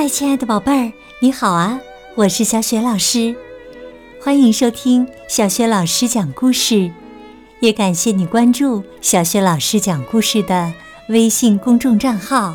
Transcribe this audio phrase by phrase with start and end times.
[0.00, 1.80] 嗨，亲爱的宝贝儿，你好啊！
[2.14, 3.34] 我是小雪老师，
[4.22, 6.92] 欢迎收听小雪老师讲故事，
[7.58, 10.72] 也感谢你关注小雪老师讲故事的
[11.08, 12.54] 微信公众账号。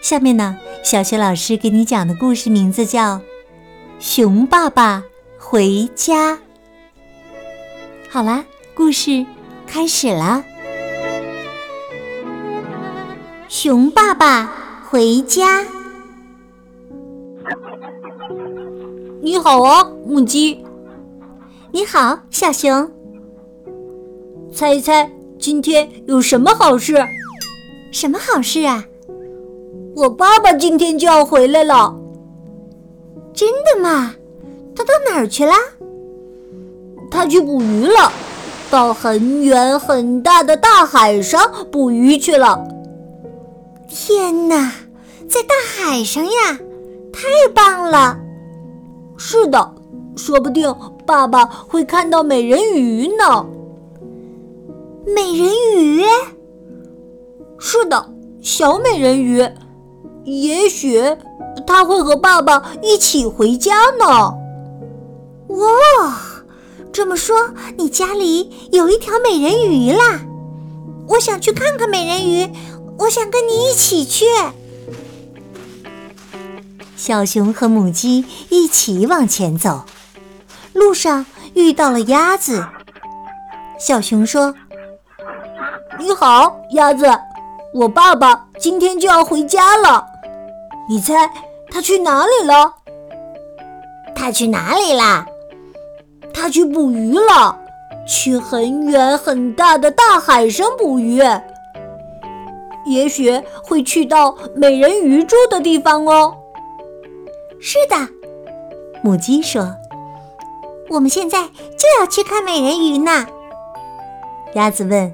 [0.00, 3.18] 下面呢，小雪老师给你讲的故事名字叫
[4.00, 5.04] 《熊爸爸
[5.38, 6.32] 回家》。
[8.10, 9.24] 好啦，故事
[9.64, 10.42] 开始啦！
[13.48, 14.52] 熊爸爸
[14.90, 15.66] 回家。
[19.20, 20.64] 你好啊，母鸡。
[21.70, 22.90] 你好，小熊。
[24.50, 26.96] 猜一猜，今天有什么好事？
[27.92, 28.82] 什么好事啊？
[29.94, 31.94] 我爸爸今天就要回来了。
[33.34, 34.14] 真的吗？
[34.74, 35.52] 他到哪儿去了？
[37.10, 38.10] 他去捕鱼了，
[38.70, 42.66] 到很远很大的大海上捕鱼去了。
[43.88, 44.70] 天哪，
[45.28, 46.30] 在大海上呀！
[47.10, 48.18] 太棒了！
[49.16, 49.74] 是的，
[50.14, 50.72] 说不定
[51.06, 53.46] 爸爸会看到美人鱼呢。
[55.06, 56.02] 美人鱼？
[57.58, 59.42] 是的，小美人鱼。
[60.24, 61.02] 也许
[61.66, 64.06] 他会和爸爸一起回家呢。
[65.48, 66.44] 哇，
[66.92, 67.34] 这么说
[67.78, 70.20] 你家里有一条美人鱼啦？
[71.08, 72.52] 我想去看看美人鱼，
[72.98, 74.26] 我想跟你一起去。
[76.96, 79.84] 小熊和母鸡一起往前走，
[80.72, 82.66] 路上遇到了鸭子。
[83.78, 84.54] 小熊说
[85.98, 87.06] ：“你好，鸭子，
[87.72, 90.04] 我爸爸今天就要回家了，
[90.88, 91.30] 你猜
[91.70, 92.74] 他去哪里了？
[94.14, 95.24] 他去哪里啦？
[96.34, 97.56] 他去捕鱼了，
[98.06, 101.22] 去很远很大的大海上捕鱼，
[102.88, 106.36] 也许会去到美人鱼住的地方哦。”
[107.60, 107.96] 是的，
[109.02, 109.74] 母鸡说
[110.90, 113.26] ：“我们现在就要去看美人鱼呢。”
[114.54, 115.12] 鸭子问：“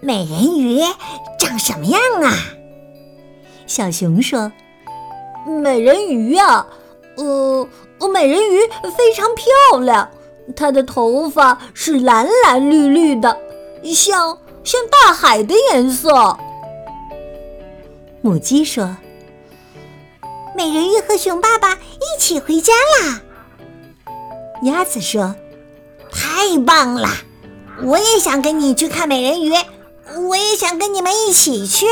[0.00, 0.80] 美人鱼
[1.38, 2.32] 长什么样啊？”
[3.66, 4.52] 小熊说
[5.46, 6.66] ：“美人鱼啊，
[7.16, 7.68] 呃，
[8.12, 8.60] 美人鱼
[8.96, 10.08] 非常漂亮，
[10.54, 13.36] 它的头发是蓝蓝绿绿的，
[13.84, 16.36] 像像大海的颜色。”
[18.22, 18.96] 母鸡说。
[20.54, 23.22] 美人鱼和熊爸爸一起回家啦！
[24.64, 25.34] 鸭子说
[26.12, 27.08] ：“太棒了！
[27.82, 29.50] 我也想跟你去看美人鱼，
[30.28, 31.86] 我也想跟你们一起去。”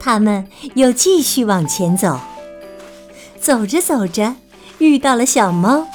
[0.00, 2.18] 他们又继续往前走，
[3.40, 4.34] 走着走着
[4.78, 5.86] 遇到了小猫。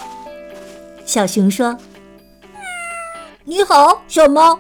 [1.06, 1.78] 小熊说
[3.46, 4.58] ：“你好，小猫，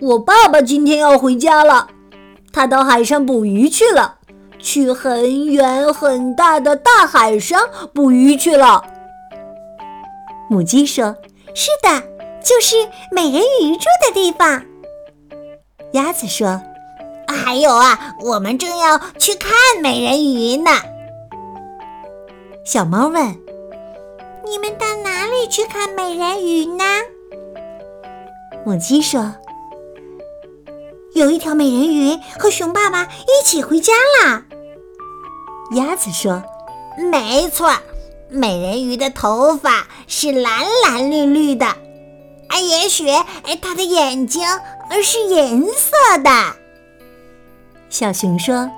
[0.00, 1.88] 我爸爸今天要回家了，
[2.50, 4.16] 他到海上捕鱼去了。”
[4.58, 7.60] 去很远很大的大海上
[7.92, 8.84] 捕鱼去了。
[10.48, 11.16] 母鸡说
[11.52, 12.00] ：“是的，
[12.42, 12.76] 就是
[13.10, 14.64] 美人鱼住的地方。”
[15.92, 16.62] 鸭子说
[17.26, 19.50] ：“还有啊，我们正要去看
[19.82, 20.70] 美人鱼呢。”
[22.64, 23.26] 小猫问
[24.46, 26.84] ：“你们到哪里去看美人鱼呢？”
[28.64, 29.34] 母鸡说
[31.14, 33.92] ：“有一条美人鱼和熊爸爸一起回家
[34.22, 34.44] 啦。”
[35.74, 36.42] 鸭子说
[37.10, 37.72] ：“没错，
[38.28, 43.06] 美人鱼的头发是蓝蓝绿绿的，啊，也许
[43.60, 44.46] 它的眼睛
[45.02, 46.30] 是银色的。”
[47.90, 48.70] 小熊说：“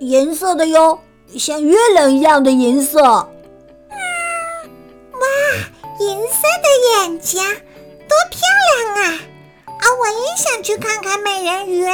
[0.00, 0.98] 银色的哟，
[1.36, 3.28] 像月亮一样的银色。”哇，
[6.00, 7.42] 银色的眼睛，
[8.08, 8.40] 多漂
[8.94, 9.20] 亮啊！
[9.66, 11.84] 啊，我也想去看看美人鱼，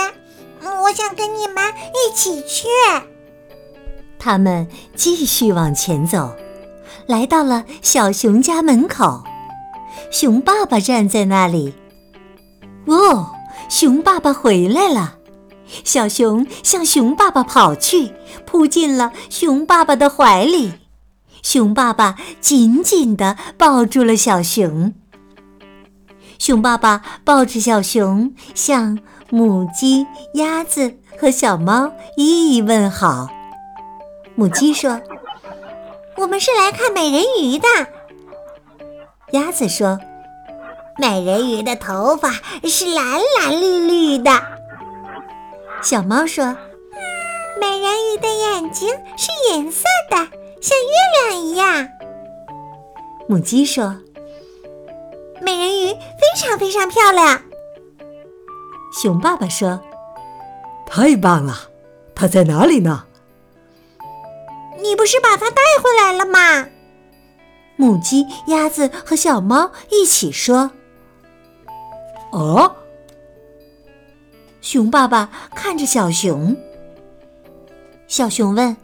[0.63, 2.67] 嗯我想跟你们一起去。
[4.19, 6.35] 他们继续往前走，
[7.07, 9.23] 来到了小熊家门口。
[10.11, 11.75] 熊爸爸站在那里。
[12.87, 13.31] 哦，
[13.69, 15.19] 熊爸爸回来了！
[15.83, 18.13] 小熊向熊爸爸跑去，
[18.47, 20.73] 扑进了熊爸爸的怀里。
[21.43, 24.95] 熊爸爸紧紧地抱住了小熊。
[26.45, 28.99] 熊爸爸抱着小熊，向
[29.31, 33.31] 母鸡、鸭子和小猫一一问好。
[34.35, 35.01] 母鸡说
[36.19, 37.67] ：“我们是来看美人鱼的。”
[39.33, 39.99] 鸭子说
[41.01, 42.31] ：“美人鱼的头发
[42.65, 44.31] 是蓝蓝绿绿的。”
[45.81, 46.45] 小猫说
[47.59, 50.17] ：“美人鱼的眼睛是银色的，
[50.61, 51.89] 像月亮一样。”
[53.31, 53.97] 母鸡说
[55.45, 57.43] ：“美人鱼非常非常漂亮。”
[58.93, 59.81] 熊爸爸说
[60.87, 61.69] ：“太棒了！”
[62.17, 63.05] 它在哪里呢？
[64.81, 66.69] 你不是把它带回来了吗？
[67.77, 70.71] 母鸡、鸭子和小猫一起说
[72.31, 72.77] ：“哦。”
[74.63, 76.57] 熊爸爸看着小熊。
[78.07, 78.77] 小熊问：“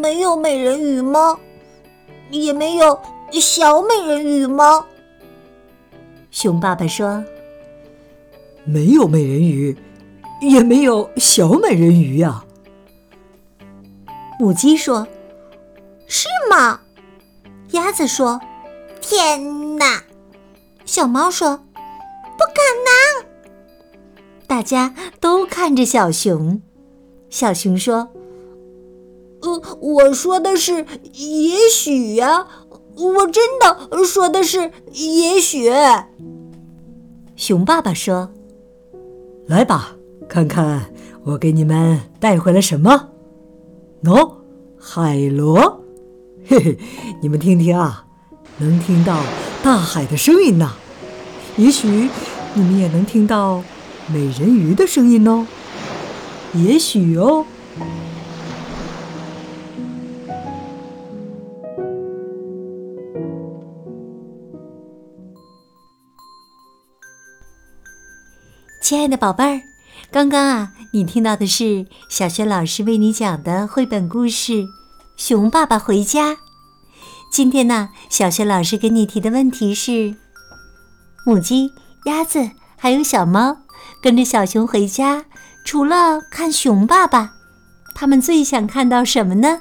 [0.00, 1.36] 没有美人鱼吗？
[2.30, 3.00] 也没有
[3.38, 4.86] 小美人鱼吗？”
[6.32, 7.22] 熊爸爸说
[8.64, 9.76] ：“没有美人鱼，
[10.40, 12.44] 也没有小美人鱼呀。”
[14.40, 15.06] 母鸡说
[16.08, 16.80] ：“是吗？”
[17.72, 18.40] 鸭子说
[19.02, 20.02] ：“天哪！”
[20.86, 21.56] 小猫说
[22.38, 23.26] ：“不可能！”
[24.48, 26.62] 大家都看着小熊。
[27.28, 28.08] 小熊说
[29.42, 32.46] ：“呃，我说的是也许呀，
[33.00, 35.70] 我真的说的是也许。”
[37.36, 38.30] 熊爸爸说
[39.48, 39.96] ：“来吧，
[40.28, 40.92] 看看
[41.24, 43.08] 我给你们带回来什么。”
[44.04, 44.32] 喏，
[44.78, 45.82] 海螺，
[46.46, 46.78] 嘿嘿，
[47.20, 48.06] 你们听听啊，
[48.58, 49.22] 能听到
[49.62, 50.72] 大海的声音呢。
[51.56, 52.08] 也许
[52.54, 53.62] 你们也能听到
[54.06, 55.46] 美人鱼的声音哦。
[56.54, 57.44] 也许哦。
[68.90, 69.62] 亲爱的宝贝儿。
[70.10, 74.52] 刚刚啊，你听到的是小学老师为你讲的绘本故事
[75.16, 76.30] 《熊爸爸回家》。
[77.30, 80.16] 今天呢，小学老师给你提的问题是：
[81.24, 81.70] 母鸡、
[82.06, 83.58] 鸭子还有小猫
[84.02, 85.24] 跟着小熊回家，
[85.64, 87.34] 除了看熊爸爸，
[87.94, 89.60] 他们最想看到什么呢？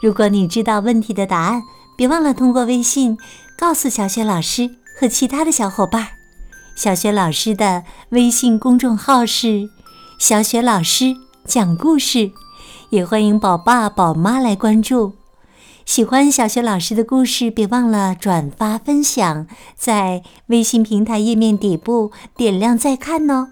[0.00, 1.62] 如果你知道问题的答案，
[1.94, 3.18] 别忘了通过微信
[3.58, 6.19] 告诉小雪老师和其他的小伙伴儿。
[6.74, 9.68] 小雪老师的微信公众号是
[10.18, 11.14] “小雪老师
[11.44, 12.32] 讲故事”，
[12.90, 15.14] 也欢迎宝爸宝妈来关注。
[15.84, 19.46] 喜欢小雪老师的故事，别忘了转发分享，
[19.76, 23.48] 在微信平台页面底部点亮再看哦。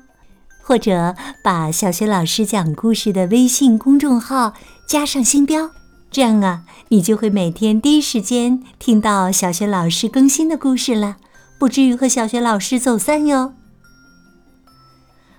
[0.62, 4.52] 或者把小雪老师讲故事的微信公众号
[4.86, 5.70] 加上星标，
[6.10, 11.16] 这样啊，你就会每天第一时间听到小雪老师更新的故事了。
[11.58, 13.52] 不至于和小学老师走散哟。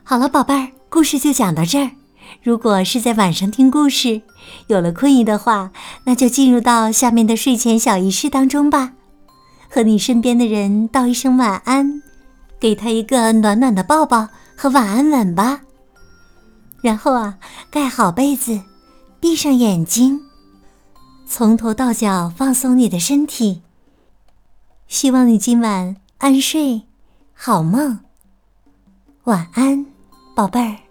[0.03, 1.91] 好了，宝贝儿，故事就讲到这儿。
[2.43, 4.21] 如果是在晚上听故事，
[4.67, 5.71] 有了困意的话，
[6.03, 8.93] 那就进入到下面的睡前小仪式当中吧。
[9.69, 12.01] 和你身边的人道一声晚安，
[12.59, 14.27] 给他一个暖暖的抱抱
[14.57, 15.61] 和晚安吻吧。
[16.81, 17.37] 然后啊，
[17.69, 18.61] 盖好被子，
[19.19, 20.21] 闭上眼睛，
[21.27, 23.61] 从头到脚放松你的身体。
[24.87, 25.95] 希望你今晚。
[26.19, 26.85] 安睡，
[27.33, 27.97] 好梦，
[29.23, 29.85] 晚安，
[30.35, 30.88] 宝贝儿。